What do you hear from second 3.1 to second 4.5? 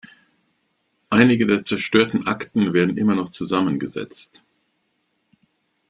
noch zusammengesetzt.